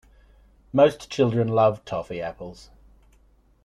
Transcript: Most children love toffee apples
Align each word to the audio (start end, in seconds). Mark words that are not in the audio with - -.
Most 0.73 1.11
children 1.11 1.47
love 1.49 1.85
toffee 1.85 2.23
apples 2.23 2.71